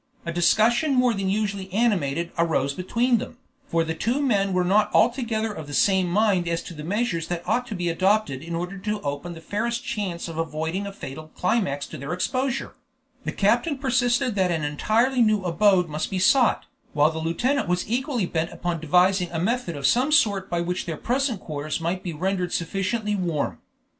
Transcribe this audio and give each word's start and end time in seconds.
A 0.25 0.33
discussion 0.33 0.95
more 0.95 1.13
than 1.13 1.29
usually 1.29 1.71
animated 1.71 2.31
arose 2.35 2.73
between 2.73 3.19
them, 3.19 3.37
for 3.67 3.83
the 3.83 3.93
two 3.93 4.19
men 4.19 4.51
were 4.51 4.63
not 4.63 4.89
altogether 4.95 5.53
of 5.53 5.67
the 5.67 5.75
same 5.75 6.07
mind 6.09 6.47
as 6.47 6.63
to 6.63 6.73
the 6.73 6.83
measures 6.83 7.27
that 7.27 7.47
ought 7.47 7.67
to 7.67 7.75
be 7.75 7.87
adopted 7.87 8.41
in 8.41 8.55
order 8.55 8.79
to 8.79 8.99
open 9.01 9.33
the 9.33 9.41
fairest 9.41 9.85
chance 9.85 10.27
of 10.27 10.39
avoiding 10.39 10.87
a 10.87 10.91
fatal 10.91 11.27
climax 11.37 11.85
to 11.85 11.99
their 11.99 12.13
exposure; 12.13 12.73
the 13.25 13.31
captain 13.31 13.77
persisted 13.77 14.33
that 14.33 14.49
an 14.49 14.63
entirely 14.63 15.21
new 15.21 15.43
abode 15.43 15.87
must 15.87 16.09
be 16.09 16.17
sought, 16.17 16.65
while 16.93 17.11
the 17.11 17.19
lieutenant 17.19 17.67
was 17.67 17.87
equally 17.87 18.25
bent 18.25 18.51
upon 18.51 18.79
devising 18.79 19.29
a 19.31 19.37
method 19.37 19.75
of 19.75 19.85
some 19.85 20.11
sort 20.11 20.49
by 20.49 20.59
which 20.59 20.87
their 20.87 20.97
present 20.97 21.39
quarters 21.39 21.79
might 21.79 22.01
be 22.01 22.11
rendered 22.11 22.51
sufficiently 22.51 23.15
warm. 23.15 23.59